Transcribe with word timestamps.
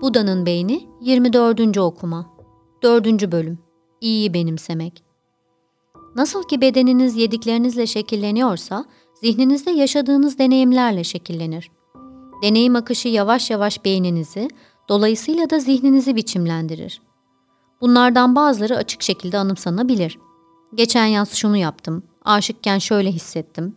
Buda'nın 0.00 0.46
Beyni 0.46 0.88
24. 1.00 1.78
Okuma 1.78 2.26
4. 2.82 3.32
Bölüm 3.32 3.58
İyiyi 4.00 4.34
Benimsemek 4.34 5.02
Nasıl 6.16 6.48
ki 6.48 6.60
bedeniniz 6.60 7.16
yediklerinizle 7.16 7.86
şekilleniyorsa, 7.86 8.84
zihninizde 9.20 9.70
yaşadığınız 9.70 10.38
deneyimlerle 10.38 11.04
şekillenir. 11.04 11.70
Deneyim 12.42 12.76
akışı 12.76 13.08
yavaş 13.08 13.50
yavaş 13.50 13.84
beyninizi, 13.84 14.48
dolayısıyla 14.88 15.50
da 15.50 15.58
zihninizi 15.58 16.16
biçimlendirir. 16.16 17.02
Bunlardan 17.80 18.36
bazıları 18.36 18.76
açık 18.76 19.02
şekilde 19.02 19.38
anımsanabilir. 19.38 20.18
Geçen 20.74 21.06
yaz 21.06 21.34
şunu 21.34 21.56
yaptım, 21.56 22.02
aşıkken 22.24 22.78
şöyle 22.78 23.12
hissettim. 23.12 23.76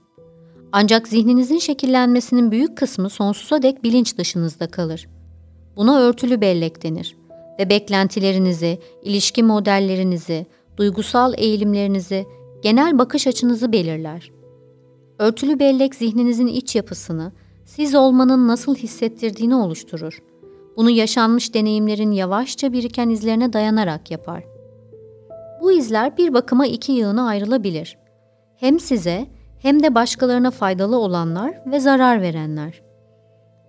Ancak 0.72 1.08
zihninizin 1.08 1.60
şekillenmesinin 1.60 2.52
büyük 2.52 2.78
kısmı 2.78 3.10
sonsuza 3.10 3.62
dek 3.62 3.84
bilinç 3.84 4.18
dışınızda 4.18 4.72
kalır.'' 4.72 5.17
Buna 5.78 6.00
örtülü 6.00 6.42
bellek 6.42 6.84
denir 6.84 7.18
ve 7.60 7.70
beklentilerinizi, 7.70 8.80
ilişki 9.04 9.44
modellerinizi, 9.44 10.46
duygusal 10.78 11.34
eğilimlerinizi, 11.38 12.26
genel 12.62 12.98
bakış 12.98 13.28
açınızı 13.28 13.72
belirler. 13.72 14.32
Örtülü 15.20 15.60
bellek 15.60 15.96
zihninizin 15.96 16.48
iç 16.48 16.76
yapısını, 16.76 17.32
siz 17.66 17.96
olmanın 17.96 18.48
nasıl 18.48 18.76
hissettirdiğini 18.76 19.56
oluşturur. 19.56 20.24
Bunu 20.78 20.90
yaşanmış 20.90 21.54
deneyimlerin 21.54 22.12
yavaşça 22.12 22.74
biriken 22.74 23.10
izlerine 23.10 23.54
dayanarak 23.54 24.12
yapar. 24.12 24.44
Bu 25.62 25.72
izler 25.72 26.18
bir 26.18 26.34
bakıma 26.34 26.68
iki 26.68 26.92
yığına 26.92 27.28
ayrılabilir. 27.28 27.98
Hem 28.56 28.80
size 28.80 29.28
hem 29.60 29.84
de 29.84 29.96
başkalarına 29.96 30.52
faydalı 30.52 30.98
olanlar 30.98 31.62
ve 31.66 31.80
zarar 31.80 32.22
verenler. 32.22 32.87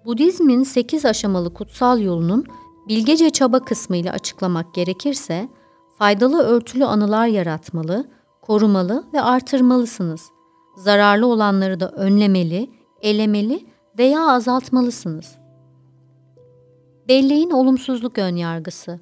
Budizmin 0.04 0.62
8 0.62 1.04
aşamalı 1.04 1.54
kutsal 1.54 2.00
yolunun 2.00 2.44
bilgece 2.88 3.30
çaba 3.30 3.60
kısmıyla 3.60 4.12
açıklamak 4.12 4.74
gerekirse, 4.74 5.48
faydalı 5.98 6.42
örtülü 6.42 6.84
anılar 6.84 7.26
yaratmalı, 7.26 8.08
korumalı 8.42 9.04
ve 9.12 9.20
artırmalısınız. 9.20 10.30
Zararlı 10.76 11.26
olanları 11.26 11.80
da 11.80 11.90
önlemeli, 11.90 12.70
elemeli 13.02 13.66
veya 13.98 14.28
azaltmalısınız. 14.28 15.38
Belleğin 17.08 17.50
olumsuzluk 17.50 18.18
önyargısı. 18.18 19.00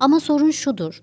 Ama 0.00 0.20
sorun 0.20 0.50
şudur. 0.50 1.02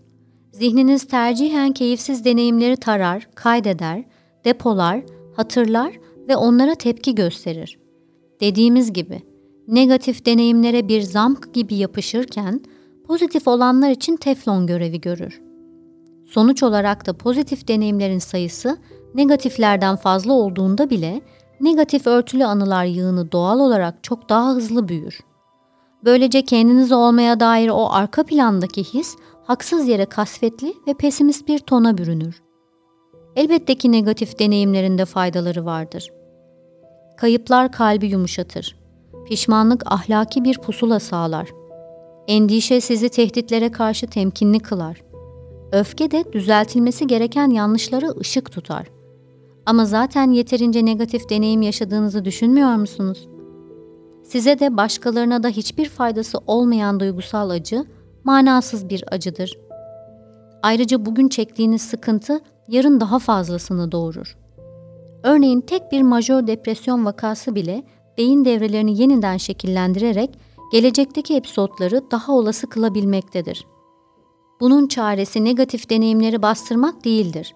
Zihniniz 0.52 1.08
tercihen 1.08 1.72
keyifsiz 1.72 2.26
deneyimleri 2.26 2.78
tarar, 2.78 3.28
kaydeder, 3.36 4.04
depolar, 4.46 5.04
hatırlar 5.36 6.00
ve 6.28 6.36
onlara 6.36 6.76
tepki 6.76 7.16
gösterir. 7.16 7.85
Dediğimiz 8.42 8.94
gibi 8.94 9.22
negatif 9.68 10.26
deneyimlere 10.26 10.88
bir 10.88 11.02
zamk 11.02 11.54
gibi 11.54 11.76
yapışırken 11.76 12.62
pozitif 13.08 13.48
olanlar 13.48 13.90
için 13.90 14.16
teflon 14.16 14.68
görevi 14.68 15.02
görür. 15.02 15.42
Sonuç 16.26 16.64
olarak 16.64 17.06
da 17.06 17.14
pozitif 17.14 17.68
deneyimlerin 17.68 18.20
sayısı 18.20 18.78
negatiflerden 19.16 19.96
fazla 19.96 20.34
olduğunda 20.34 20.90
bile 20.90 21.22
negatif 21.62 22.08
örtülü 22.08 22.46
anılar 22.46 22.86
yığını 22.86 23.32
doğal 23.32 23.60
olarak 23.60 24.04
çok 24.04 24.30
daha 24.30 24.54
hızlı 24.54 24.88
büyür. 24.88 25.20
Böylece 26.06 26.42
kendiniz 26.42 26.92
olmaya 26.92 27.40
dair 27.40 27.70
o 27.70 27.90
arka 27.92 28.24
plandaki 28.24 28.84
his 28.84 29.16
haksız 29.44 29.88
yere 29.88 30.06
kasvetli 30.06 30.74
ve 30.88 30.94
pesimist 30.94 31.48
bir 31.48 31.60
tona 31.60 31.98
bürünür. 31.98 32.42
Elbette 33.36 33.76
ki 33.76 33.92
negatif 33.92 34.40
deneyimlerinde 34.40 35.06
faydaları 35.06 35.66
vardır. 35.66 36.12
Kayıplar 37.18 37.72
kalbi 37.72 38.06
yumuşatır. 38.08 38.76
Pişmanlık 39.28 39.92
ahlaki 39.92 40.44
bir 40.44 40.58
pusula 40.58 41.00
sağlar. 41.00 41.50
Endişe 42.28 42.82
sizi 42.82 43.10
tehditlere 43.10 43.72
karşı 43.72 44.08
temkinli 44.08 44.60
kılar. 44.60 45.04
Öfke 45.72 46.12
de 46.12 46.26
düzeltilmesi 46.34 47.08
gereken 47.08 47.50
yanlışlara 47.50 48.10
ışık 48.10 48.52
tutar. 48.52 48.88
Ama 49.66 49.86
zaten 49.86 50.32
yeterince 50.32 50.86
negatif 50.86 51.30
deneyim 51.30 51.62
yaşadığınızı 51.62 52.26
düşünmüyor 52.26 52.76
musunuz? 52.76 53.28
Size 54.24 54.60
de 54.60 54.78
başkalarına 54.78 55.44
da 55.44 55.48
hiçbir 55.48 55.90
faydası 55.90 56.38
olmayan 56.48 57.00
duygusal 57.00 57.50
acı, 57.50 57.86
manasız 58.24 58.90
bir 58.90 59.04
acıdır. 59.12 59.58
Ayrıca 60.64 61.06
bugün 61.06 61.30
çektiğiniz 61.30 61.82
sıkıntı 61.82 62.40
yarın 62.68 63.00
daha 63.00 63.20
fazlasını 63.20 63.92
doğurur. 63.92 64.38
Örneğin 65.26 65.62
tek 65.62 65.92
bir 65.92 66.02
majör 66.02 66.48
depresyon 66.48 67.06
vakası 67.06 67.56
bile 67.56 67.84
beyin 68.18 68.46
devrelerini 68.46 69.02
yeniden 69.02 69.38
şekillendirerek 69.38 70.30
gelecekteki 70.72 71.36
episodları 71.36 72.12
daha 72.12 72.34
olası 72.34 72.70
kılabilmektedir. 72.70 73.66
Bunun 74.60 74.88
çaresi 74.88 75.46
negatif 75.46 75.90
deneyimleri 75.90 76.42
bastırmak 76.42 77.06
değildir. 77.06 77.56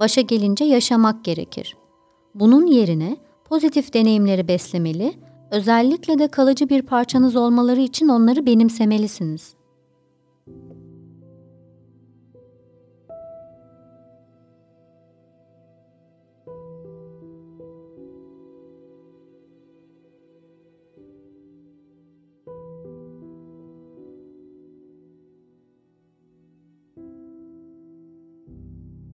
Başa 0.00 0.20
gelince 0.20 0.64
yaşamak 0.64 1.24
gerekir. 1.24 1.76
Bunun 2.34 2.66
yerine 2.66 3.16
pozitif 3.44 3.94
deneyimleri 3.94 4.48
beslemeli, 4.48 5.14
özellikle 5.50 6.18
de 6.18 6.28
kalıcı 6.28 6.68
bir 6.68 6.82
parçanız 6.82 7.36
olmaları 7.36 7.80
için 7.80 8.08
onları 8.08 8.46
benimsemelisiniz.'' 8.46 9.63